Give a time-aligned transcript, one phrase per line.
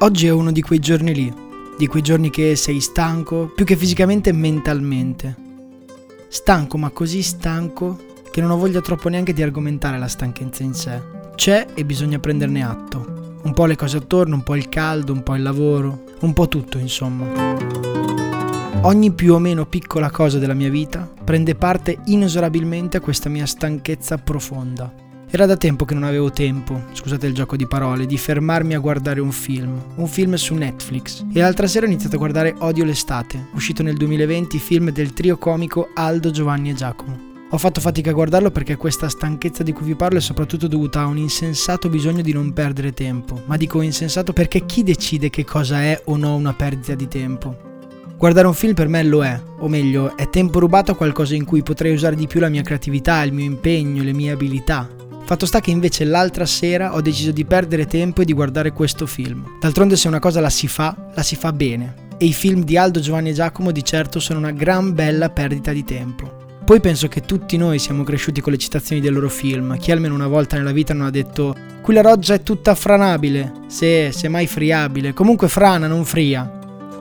[0.00, 1.34] Oggi è uno di quei giorni lì,
[1.78, 5.34] di quei giorni che sei stanco, più che fisicamente, mentalmente.
[6.28, 7.98] Stanco, ma così stanco
[8.30, 11.00] che non ho voglia troppo neanche di argomentare la stanchezza in sé.
[11.34, 13.38] C'è e bisogna prenderne atto.
[13.42, 16.46] Un po' le cose attorno, un po' il caldo, un po' il lavoro, un po'
[16.46, 17.56] tutto, insomma.
[18.82, 23.46] Ogni più o meno piccola cosa della mia vita prende parte inesorabilmente a questa mia
[23.46, 25.04] stanchezza profonda.
[25.28, 28.78] Era da tempo che non avevo tempo, scusate il gioco di parole, di fermarmi a
[28.78, 31.24] guardare un film, un film su Netflix.
[31.32, 35.36] E l'altra sera ho iniziato a guardare Odio l'estate, uscito nel 2020, film del trio
[35.36, 37.34] comico Aldo, Giovanni e Giacomo.
[37.50, 41.00] Ho fatto fatica a guardarlo perché questa stanchezza di cui vi parlo è soprattutto dovuta
[41.00, 43.42] a un insensato bisogno di non perdere tempo.
[43.46, 47.56] Ma dico insensato perché chi decide che cosa è o no una perdita di tempo?
[48.16, 51.44] Guardare un film per me lo è, o meglio, è tempo rubato a qualcosa in
[51.44, 54.88] cui potrei usare di più la mia creatività, il mio impegno, le mie abilità.
[55.26, 59.06] Fatto sta che invece l'altra sera ho deciso di perdere tempo e di guardare questo
[59.06, 59.58] film.
[59.60, 62.04] D'altronde se una cosa la si fa, la si fa bene.
[62.16, 65.72] E i film di Aldo, Giovanni e Giacomo di certo sono una gran bella perdita
[65.72, 66.44] di tempo.
[66.64, 69.76] Poi penso che tutti noi siamo cresciuti con le citazioni dei loro film.
[69.78, 73.52] Chi almeno una volta nella vita non ha detto Qui la roggia è tutta franabile,
[73.66, 76.48] se, se mai friabile, comunque frana, non fria.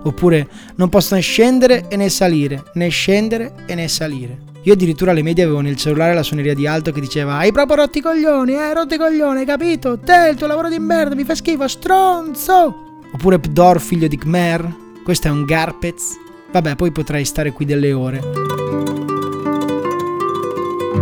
[0.02, 4.54] Oppure non posso né scendere e né salire, né scendere e né salire.
[4.66, 7.77] Io addirittura alle medie avevo nel cellulare la suoneria di Alto che diceva Hai proprio
[7.77, 9.99] rotti coglioni, eh, rotti coglioni, hai capito?
[9.99, 13.02] Te, il tuo lavoro di merda, mi fa schifo, stronzo!
[13.11, 14.75] Oppure Pdor, figlio di Khmer.
[15.04, 16.17] Questo è un Garpez.
[16.52, 18.21] Vabbè, poi potrei stare qui delle ore.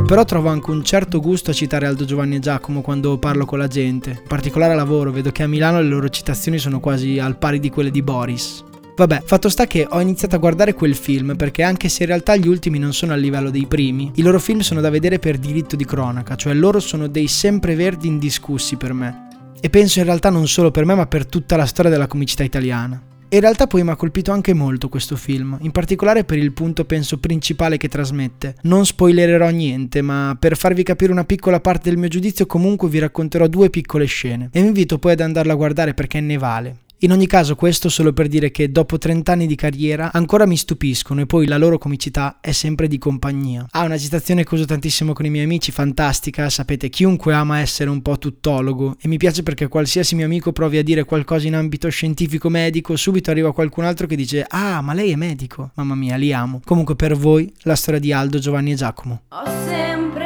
[0.06, 3.60] Però trovo anche un certo gusto a citare Aldo Giovanni e Giacomo quando parlo con
[3.60, 4.10] la gente.
[4.10, 7.62] In particolare a lavoro, vedo che a Milano le loro citazioni sono quasi al pari
[7.62, 8.72] di quelle di Boris.
[8.96, 12.36] Vabbè, fatto sta che ho iniziato a guardare quel film perché anche se in realtà
[12.36, 15.40] gli ultimi non sono a livello dei primi, i loro film sono da vedere per
[15.40, 19.28] diritto di cronaca, cioè loro sono dei sempreverdi indiscussi per me.
[19.60, 22.44] E penso in realtà non solo per me ma per tutta la storia della comicità
[22.44, 23.02] italiana.
[23.30, 26.86] In realtà poi mi ha colpito anche molto questo film, in particolare per il punto
[26.86, 28.58] penso principale che trasmette.
[28.62, 33.00] Non spoilererò niente, ma per farvi capire una piccola parte del mio giudizio comunque vi
[33.00, 36.78] racconterò due piccole scene e vi invito poi ad andarlo a guardare perché ne vale.
[37.04, 40.56] In ogni caso questo solo per dire che dopo 30 anni di carriera ancora mi
[40.56, 43.68] stupiscono e poi la loro comicità è sempre di compagnia.
[43.70, 47.60] Ha ah, una citazione che uso tantissimo con i miei amici, fantastica, sapete chiunque ama
[47.60, 51.46] essere un po' tuttologo e mi piace perché qualsiasi mio amico provi a dire qualcosa
[51.46, 55.72] in ambito scientifico medico subito arriva qualcun altro che dice ah ma lei è medico,
[55.74, 56.62] mamma mia li amo.
[56.64, 59.24] Comunque per voi la storia di Aldo, Giovanni e Giacomo.
[59.28, 60.23] Ho sempre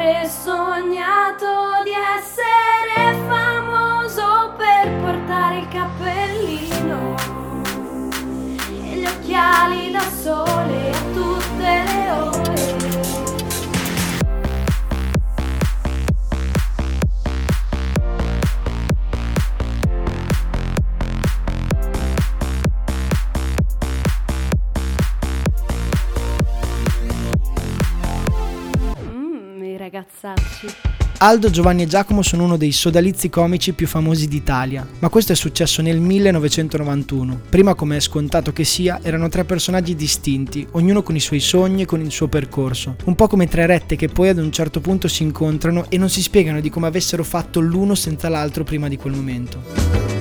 [30.28, 30.96] i ragazzacci.
[31.20, 35.34] Aldo, Giovanni e Giacomo sono uno dei sodalizi comici più famosi d'Italia, ma questo è
[35.34, 37.40] successo nel 1991.
[37.48, 41.82] Prima, come è scontato che sia, erano tre personaggi distinti, ognuno con i suoi sogni
[41.82, 42.94] e con il suo percorso.
[43.06, 46.08] Un po' come tre rette che poi ad un certo punto si incontrano e non
[46.08, 50.17] si spiegano di come avessero fatto l'uno senza l'altro prima di quel momento.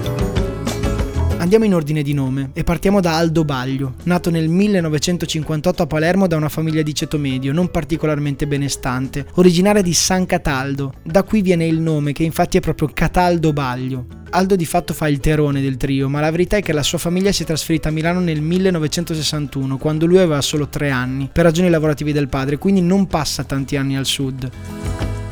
[1.48, 6.28] Andiamo in ordine di nome e partiamo da Aldo Baglio, nato nel 1958 a Palermo
[6.28, 10.96] da una famiglia di ceto medio, non particolarmente benestante, originaria di San Cataldo.
[11.04, 14.08] Da qui viene il nome, che infatti è proprio Cataldo Baglio.
[14.32, 16.98] Aldo di fatto fa il terone del trio, ma la verità è che la sua
[16.98, 21.46] famiglia si è trasferita a Milano nel 1961, quando lui aveva solo tre anni, per
[21.46, 24.52] ragioni lavorative del padre, quindi non passa tanti anni al sud.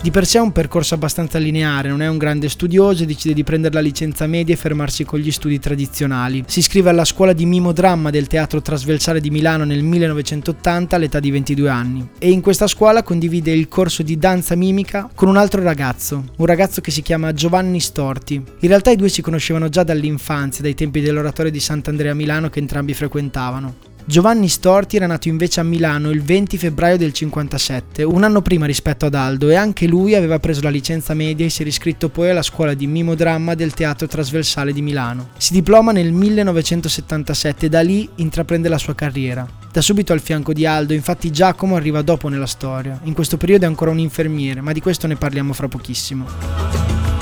[0.05, 3.33] Di per sé ha un percorso abbastanza lineare, non è un grande studioso e decide
[3.33, 6.43] di prendere la licenza media e fermarsi con gli studi tradizionali.
[6.45, 11.31] Si iscrive alla scuola di mimodramma del Teatro Trasversale di Milano nel 1980 all'età di
[11.31, 15.63] 22 anni e in questa scuola condivide il corso di danza mimica con un altro
[15.63, 18.35] ragazzo, un ragazzo che si chiama Giovanni Storti.
[18.35, 22.51] In realtà i due si conoscevano già dall'infanzia, dai tempi dell'oratorio di Sant'Andrea a Milano
[22.51, 23.94] che entrambi frequentavano.
[24.07, 28.67] Giovanni Storti era nato invece a Milano il 20 febbraio del 57, un anno prima
[28.67, 32.09] rispetto ad Aldo, e anche lui aveva preso la licenza media e si è iscritto
[32.09, 35.29] poi alla scuola di mimodramma del Teatro Trasversale di Milano.
[35.37, 39.47] Si diploma nel 1977 e da lì intraprende la sua carriera.
[39.71, 42.99] Da subito al fianco di Aldo, infatti Giacomo arriva dopo nella storia.
[43.05, 47.14] In questo periodo è ancora un infermiere, ma di questo ne parliamo fra pochissimo.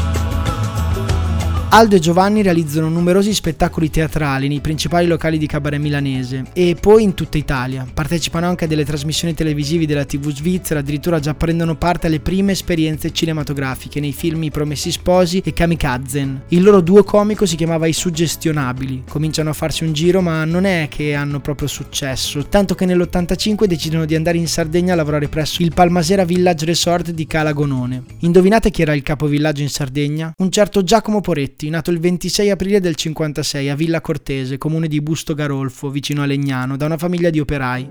[1.75, 7.01] Aldo e Giovanni realizzano numerosi spettacoli teatrali nei principali locali di cabaret milanese e poi
[7.01, 7.87] in tutta Italia.
[7.91, 12.51] Partecipano anche a delle trasmissioni televisive della TV svizzera, addirittura già prendono parte alle prime
[12.51, 16.43] esperienze cinematografiche nei film I Promessi Sposi e Kamikazen.
[16.49, 19.05] Il loro duo comico si chiamava I Suggestionabili.
[19.09, 23.65] Cominciano a farsi un giro, ma non è che hanno proprio successo, tanto che nell'85
[23.65, 28.03] decidono di andare in Sardegna a lavorare presso il Palmasera Village Resort di Cala Gonone.
[28.19, 30.31] Indovinate chi era il capovillaggio in Sardegna?
[30.37, 34.87] Un certo Giacomo Poretti Giolitti, nato il 26 aprile del 56 a Villa Cortese, comune
[34.87, 37.89] di Busto Garolfo, vicino a Legnano, da una famiglia di operai.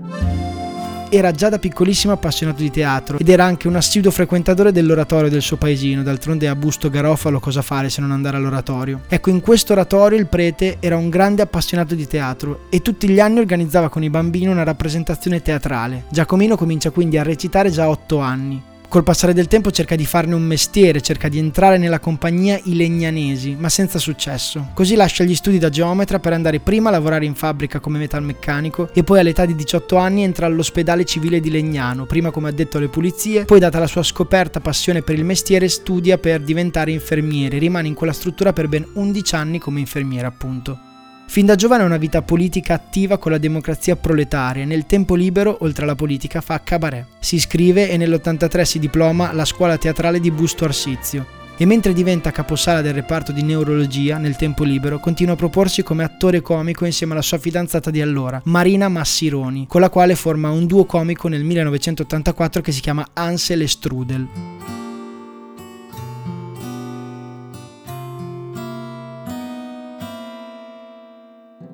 [1.09, 5.43] Era già da piccolissimo appassionato di teatro ed era anche un assiduo frequentatore dell'oratorio del
[5.43, 9.01] suo paesino, d'altronde a Busto Garofalo cosa fare se non andare all'oratorio.
[9.07, 13.19] Ecco, in questo oratorio il prete era un grande appassionato di teatro e tutti gli
[13.19, 16.05] anni organizzava con i bambini una rappresentazione teatrale.
[16.09, 18.71] Giacomino comincia quindi a recitare già a 8 anni.
[18.93, 22.75] Col passare del tempo cerca di farne un mestiere, cerca di entrare nella compagnia I
[22.75, 24.69] Legnanesi, ma senza successo.
[24.75, 28.89] Così lascia gli studi da geometra per andare prima a lavorare in fabbrica come metalmeccanico
[28.93, 32.87] e poi all'età di 18 anni entra all'ospedale civile di Legnano, prima come addetto alle
[32.87, 37.87] pulizie, poi data la sua scoperta passione per il mestiere studia per diventare infermiere, rimane
[37.87, 40.92] in quella struttura per ben 11 anni come infermiere appunto.
[41.33, 45.15] Fin da giovane ha una vita politica attiva con la democrazia proletaria e nel tempo
[45.15, 47.07] libero, oltre alla politica, fa cabaret.
[47.17, 51.25] Si iscrive e nell'83 si diploma alla scuola teatrale di Busto Arsizio.
[51.57, 56.03] E mentre diventa caposala del reparto di neurologia nel tempo libero, continua a proporsi come
[56.03, 60.67] attore comico insieme alla sua fidanzata di allora, Marina Massironi, con la quale forma un
[60.67, 64.27] duo comico nel 1984 che si chiama Ansel e Strudel.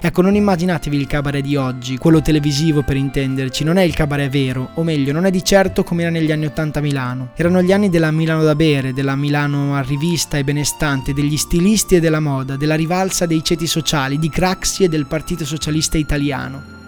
[0.09, 4.27] Ecco, non immaginatevi il cabaret di oggi, quello televisivo per intenderci, non è il cabaret
[4.27, 7.29] vero, o meglio, non è di certo come era negli anni 80 a Milano.
[7.35, 11.97] Erano gli anni della Milano da bere, della Milano a rivista e benestante, degli stilisti
[11.97, 16.78] e della moda, della rivalsa dei ceti sociali, di Craxi e del Partito Socialista Italiano.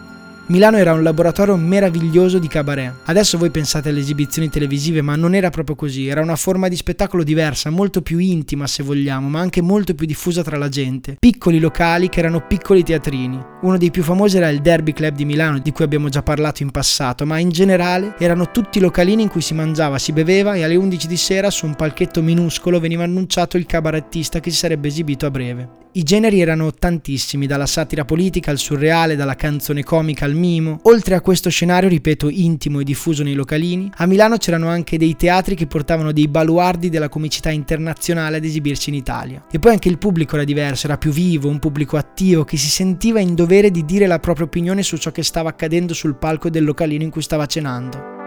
[0.52, 2.94] Milano era un laboratorio meraviglioso di cabaret.
[3.06, 6.76] Adesso voi pensate alle esibizioni televisive, ma non era proprio così, era una forma di
[6.76, 11.16] spettacolo diversa, molto più intima se vogliamo, ma anche molto più diffusa tra la gente.
[11.18, 13.42] Piccoli locali che erano piccoli teatrini.
[13.62, 16.64] Uno dei più famosi era il Derby Club di Milano, di cui abbiamo già parlato
[16.64, 20.66] in passato, ma in generale erano tutti localini in cui si mangiava, si beveva e
[20.66, 24.90] alle 11 di sera su un palchetto minuscolo veniva annunciato il cabarettista che si sarebbe
[24.90, 25.81] esibito a breve.
[25.94, 30.80] I generi erano tantissimi, dalla satira politica al surreale, dalla canzone comica al mimo.
[30.84, 35.18] Oltre a questo scenario, ripeto, intimo e diffuso nei localini, a Milano c'erano anche dei
[35.18, 39.44] teatri che portavano dei baluardi della comicità internazionale ad esibirsi in Italia.
[39.52, 42.70] E poi anche il pubblico era diverso, era più vivo, un pubblico attivo che si
[42.70, 46.50] sentiva in dovere di dire la propria opinione su ciò che stava accadendo sul palco
[46.50, 48.21] del localino in cui stava cenando.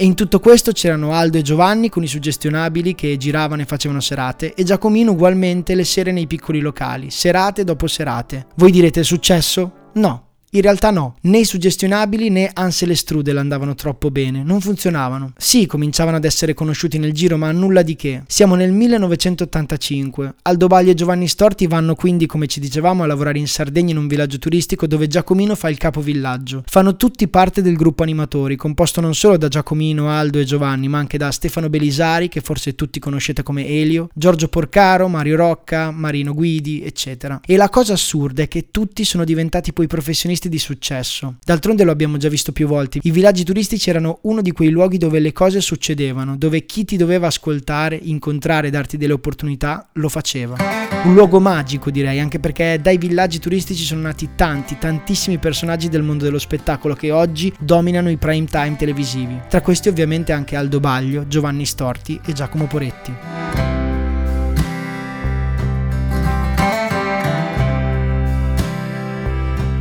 [0.00, 4.00] E in tutto questo c'erano Aldo e Giovanni con i suggestionabili che giravano e facevano
[4.00, 8.46] serate e Giacomino ugualmente le sere nei piccoli locali, serate dopo serate.
[8.54, 9.90] Voi direte è successo?
[9.96, 14.60] No, in realtà no, né i suggestionabili né Ansel e Strudel andavano troppo bene, non
[14.60, 15.32] funzionavano.
[15.36, 18.22] Sì, cominciavano ad essere conosciuti nel giro, ma nulla di che.
[18.26, 20.34] Siamo nel 1985.
[20.42, 23.98] Aldo Bagli e Giovanni Storti vanno quindi, come ci dicevamo, a lavorare in Sardegna in
[23.98, 26.64] un villaggio turistico dove Giacomino fa il capovillaggio.
[26.66, 30.98] Fanno tutti parte del gruppo animatori, composto non solo da Giacomino, Aldo e Giovanni, ma
[30.98, 36.34] anche da Stefano Belisari, che forse tutti conoscete come Elio, Giorgio Porcaro, Mario Rocca, Marino
[36.34, 37.40] Guidi, eccetera.
[37.46, 41.34] E la cosa assurda è che tutti sono diventati poi professionisti turisti di successo.
[41.44, 43.00] D'altronde lo abbiamo già visto più volte.
[43.02, 46.96] I villaggi turistici erano uno di quei luoghi dove le cose succedevano, dove chi ti
[46.96, 50.56] doveva ascoltare, incontrare, darti delle opportunità, lo faceva.
[51.04, 56.02] Un luogo magico direi, anche perché dai villaggi turistici sono nati tanti, tantissimi personaggi del
[56.02, 59.40] mondo dello spettacolo che oggi dominano i prime time televisivi.
[59.48, 63.69] Tra questi ovviamente anche Aldo Baglio, Giovanni Storti e Giacomo Poretti.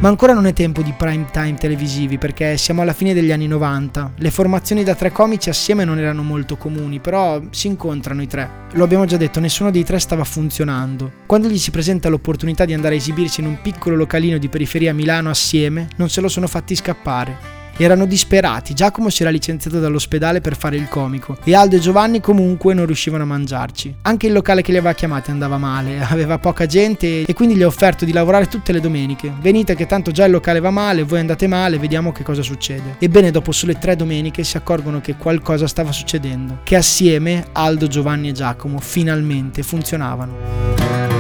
[0.02, 3.48] Ma ancora non è tempo di prime time televisivi perché siamo alla fine degli anni
[3.48, 4.14] 90.
[4.16, 8.50] Le formazioni da tre comici assieme non erano molto comuni, però si incontrano i tre.
[8.76, 11.12] Lo abbiamo già detto, nessuno dei tre stava funzionando.
[11.26, 14.92] Quando gli si presenta l'opportunità di andare a esibirsi in un piccolo localino di periferia
[14.92, 17.59] a Milano assieme, non se lo sono fatti scappare.
[17.82, 22.20] Erano disperati, Giacomo si era licenziato dall'ospedale per fare il comico e Aldo e Giovanni
[22.20, 23.96] comunque non riuscivano a mangiarci.
[24.02, 27.62] Anche il locale che li aveva chiamati andava male, aveva poca gente e quindi gli
[27.64, 29.32] ha offerto di lavorare tutte le domeniche.
[29.40, 32.98] Venite che tanto già il locale va male, voi andate male, vediamo che cosa succede.
[33.00, 38.28] Ebbene, dopo sole tre domeniche si accorgono che qualcosa stava succedendo, che assieme Aldo, Giovanni
[38.28, 41.19] e Giacomo finalmente funzionavano.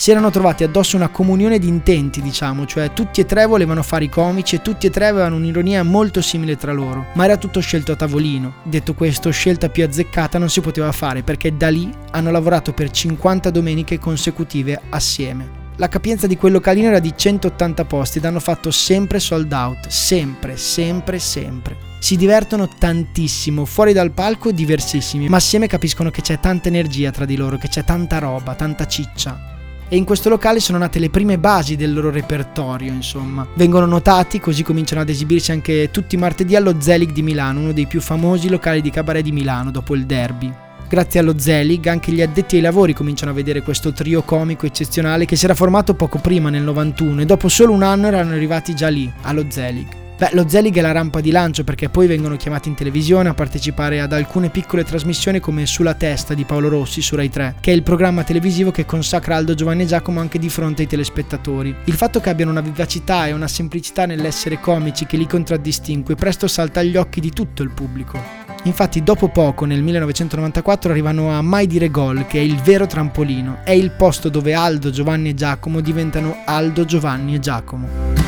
[0.00, 4.04] Si erano trovati addosso una comunione di intenti, diciamo, cioè tutti e tre volevano fare
[4.04, 7.60] i comici e tutti e tre avevano un'ironia molto simile tra loro, ma era tutto
[7.60, 8.54] scelto a tavolino.
[8.62, 12.90] Detto questo, scelta più azzeccata non si poteva fare perché da lì hanno lavorato per
[12.90, 15.58] 50 domeniche consecutive assieme.
[15.76, 19.88] La capienza di quel localino era di 180 posti ed hanno fatto sempre sold out,
[19.88, 21.76] sempre, sempre, sempre.
[21.98, 27.26] Si divertono tantissimo, fuori dal palco diversissimi, ma assieme capiscono che c'è tanta energia tra
[27.26, 29.49] di loro, che c'è tanta roba, tanta ciccia
[29.92, 33.44] e in questo locale sono nate le prime basi del loro repertorio, insomma.
[33.54, 37.72] Vengono notati, così cominciano ad esibirsi anche tutti i martedì allo Zelig di Milano, uno
[37.72, 40.52] dei più famosi locali di cabaret di Milano dopo il derby.
[40.88, 45.24] Grazie allo Zelig anche gli addetti ai lavori cominciano a vedere questo trio comico eccezionale
[45.24, 48.74] che si era formato poco prima nel 91 e dopo solo un anno erano arrivati
[48.74, 49.86] già lì, allo Zelig.
[50.20, 53.32] Beh, lo Zelig è la rampa di lancio perché poi vengono chiamati in televisione a
[53.32, 57.72] partecipare ad alcune piccole trasmissioni come Sulla testa di Paolo Rossi su Rai 3, che
[57.72, 61.74] è il programma televisivo che consacra Aldo Giovanni e Giacomo anche di fronte ai telespettatori.
[61.84, 66.46] Il fatto che abbiano una vivacità e una semplicità nell'essere comici che li contraddistingue presto
[66.48, 68.22] salta agli occhi di tutto il pubblico.
[68.64, 73.60] Infatti dopo poco, nel 1994, arrivano a Mai dire gol, che è il vero trampolino.
[73.64, 78.19] È il posto dove Aldo, Giovanni e Giacomo diventano Aldo, Giovanni e Giacomo.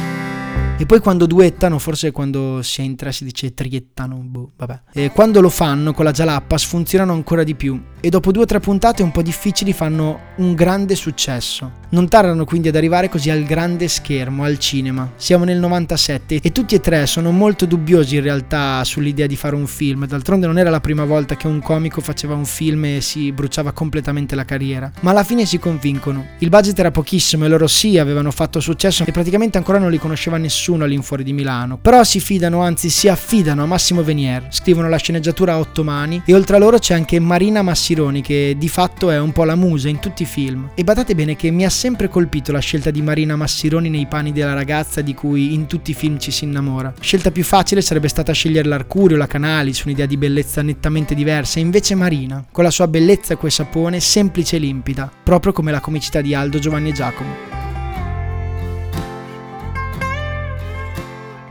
[0.79, 4.81] E poi quando duettano, forse quando si tre si dice triettano, boh, vabbè.
[4.93, 8.47] E quando lo fanno con la Jalappas funzionano ancora di più e dopo due o
[8.47, 11.81] tre puntate un po' difficili fanno un grande successo.
[11.92, 15.12] Non tardano quindi ad arrivare così al grande schermo, al cinema.
[15.16, 19.54] Siamo nel 97 e tutti e tre sono molto dubbiosi in realtà sull'idea di fare
[19.54, 20.06] un film.
[20.06, 23.72] D'altronde non era la prima volta che un comico faceva un film e si bruciava
[23.72, 24.90] completamente la carriera.
[25.00, 26.28] Ma alla fine si convincono.
[26.38, 29.99] Il budget era pochissimo e loro sì avevano fatto successo e praticamente ancora non li
[29.99, 31.76] conosceva nessuno all'infuori di Milano.
[31.76, 34.46] Però si fidano, anzi si affidano a Massimo Venier.
[34.49, 38.22] Scrivono la sceneggiatura a otto mani e oltre a loro c'è anche Marina Massimo Sironi
[38.22, 40.70] che di fatto è un po' la musa in tutti i film.
[40.75, 44.30] E badate bene che mi ha sempre colpito la scelta di Marina Massironi nei panni
[44.30, 46.94] della ragazza di cui in tutti i film ci si innamora.
[47.00, 51.58] Scelta più facile sarebbe stata scegliere l'Arcurio, la Canali, su un'idea di bellezza nettamente diversa,
[51.58, 55.80] invece Marina, con la sua bellezza e quel sapone semplice e limpida, proprio come la
[55.80, 57.62] comicità di Aldo, Giovanni e Giacomo.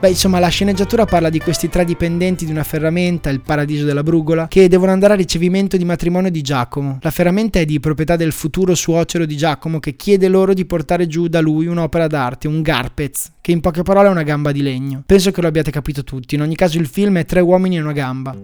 [0.01, 4.01] Beh, insomma, la sceneggiatura parla di questi tre dipendenti di una ferramenta, il paradiso della
[4.01, 6.97] Brugola, che devono andare a ricevimento di matrimonio di Giacomo.
[7.03, 11.05] La ferramenta è di proprietà del futuro suocero di Giacomo che chiede loro di portare
[11.05, 14.63] giù da lui un'opera d'arte, un garpez, che in poche parole è una gamba di
[14.63, 15.03] legno.
[15.05, 17.81] Penso che lo abbiate capito tutti, in ogni caso il film è tre uomini e
[17.81, 18.35] una gamba.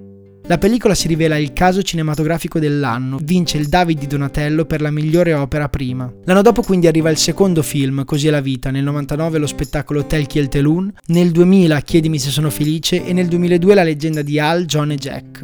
[0.49, 4.91] La pellicola si rivela il caso cinematografico dell'anno, vince il David di Donatello per la
[4.91, 6.09] migliore opera prima.
[6.23, 10.05] L'anno dopo quindi arriva il secondo film, Così è la vita, nel 99 lo spettacolo
[10.05, 14.39] Telchi el Telun, nel 2000 Chiedimi se sono felice e nel 2002 la leggenda di
[14.39, 15.41] Al, John e Jack.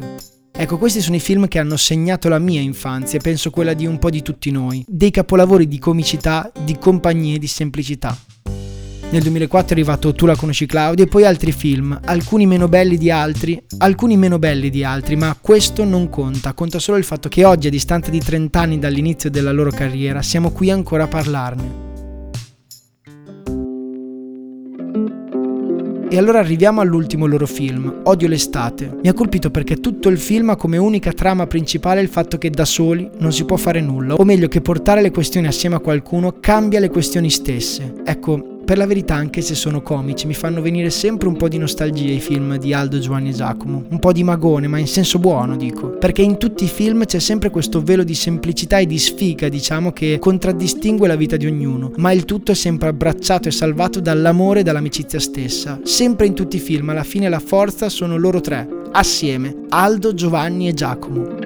[0.56, 3.84] Ecco, questi sono i film che hanno segnato la mia infanzia e penso quella di
[3.84, 8.16] un po' di tutti noi, dei capolavori di comicità, di compagnia e di semplicità.
[9.14, 12.98] Nel 2004 è arrivato Tu la conosci Claudia e poi altri film, alcuni meno belli
[12.98, 17.28] di altri, alcuni meno belli di altri, ma questo non conta, conta solo il fatto
[17.28, 21.06] che oggi a distanza di 30 anni dall'inizio della loro carriera siamo qui ancora a
[21.06, 21.82] parlarne.
[26.10, 28.96] E allora arriviamo all'ultimo loro film, Odio l'estate.
[29.00, 32.50] Mi ha colpito perché tutto il film ha come unica trama principale il fatto che
[32.50, 35.80] da soli non si può fare nulla, o meglio che portare le questioni assieme a
[35.80, 37.94] qualcuno cambia le questioni stesse.
[38.04, 41.58] Ecco, per la verità, anche se sono comici, mi fanno venire sempre un po' di
[41.58, 43.84] nostalgia i film di Aldo, Giovanni e Giacomo.
[43.88, 45.90] Un po' di magone, ma in senso buono, dico.
[45.90, 49.92] Perché in tutti i film c'è sempre questo velo di semplicità e di sfiga, diciamo,
[49.92, 51.92] che contraddistingue la vita di ognuno.
[51.96, 55.78] Ma il tutto è sempre abbracciato e salvato dall'amore e dall'amicizia stessa.
[55.84, 60.68] Sempre in tutti i film, alla fine la forza sono loro tre, assieme, Aldo, Giovanni
[60.68, 61.43] e Giacomo.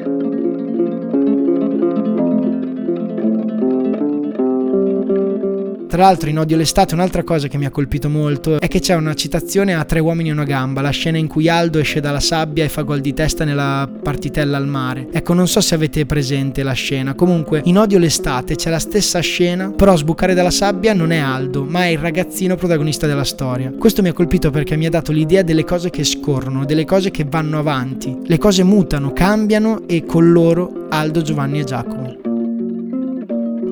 [5.89, 8.95] Tra l'altro in Odio l'estate un'altra cosa che mi ha colpito molto è che c'è
[8.95, 12.21] una citazione a Tre uomini e una gamba, la scena in cui Aldo esce dalla
[12.21, 15.09] sabbia e fa gol di testa nella partitella al mare.
[15.11, 19.21] Ecco, non so se avete presente la scena, comunque in Odio l'estate c'è la stessa
[19.21, 23.25] scena, però a sbucare dalla sabbia non è Aldo, ma è il ragazzino protagonista della
[23.25, 23.73] storia.
[23.73, 27.11] Questo mi ha colpito perché mi ha dato l'idea delle cose che scorrono, delle cose
[27.11, 28.15] che vanno avanti.
[28.27, 32.28] Le cose mutano, cambiano e con loro Aldo, Giovanni e Giacomo.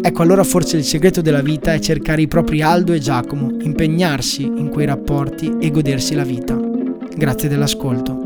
[0.02, 4.42] Ecco allora forse il segreto della vita è cercare i propri Aldo e Giacomo, impegnarsi
[4.42, 6.58] in quei rapporti e godersi la vita.
[7.16, 8.25] Grazie dell'ascolto.